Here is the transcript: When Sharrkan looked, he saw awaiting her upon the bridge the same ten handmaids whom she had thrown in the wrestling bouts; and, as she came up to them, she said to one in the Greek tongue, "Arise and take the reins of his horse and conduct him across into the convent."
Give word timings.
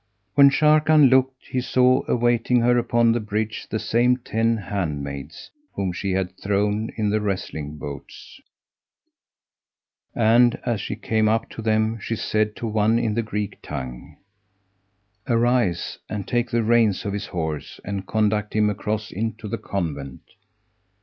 When 0.33 0.49
Sharrkan 0.49 1.11
looked, 1.11 1.45
he 1.49 1.61
saw 1.61 2.01
awaiting 2.07 2.61
her 2.61 2.75
upon 2.79 3.11
the 3.11 3.19
bridge 3.19 3.67
the 3.69 3.77
same 3.77 4.17
ten 4.17 4.57
handmaids 4.57 5.51
whom 5.75 5.93
she 5.93 6.13
had 6.13 6.35
thrown 6.39 6.89
in 6.97 7.11
the 7.11 7.21
wrestling 7.21 7.77
bouts; 7.77 8.41
and, 10.15 10.55
as 10.65 10.81
she 10.81 10.95
came 10.95 11.29
up 11.29 11.51
to 11.51 11.61
them, 11.61 11.99
she 11.99 12.15
said 12.15 12.55
to 12.55 12.65
one 12.67 12.97
in 12.97 13.13
the 13.13 13.21
Greek 13.21 13.61
tongue, 13.61 14.17
"Arise 15.27 15.99
and 16.09 16.27
take 16.27 16.49
the 16.49 16.63
reins 16.63 17.05
of 17.05 17.13
his 17.13 17.27
horse 17.27 17.79
and 17.85 18.07
conduct 18.07 18.55
him 18.55 18.71
across 18.71 19.11
into 19.11 19.47
the 19.47 19.59
convent." 19.59 20.21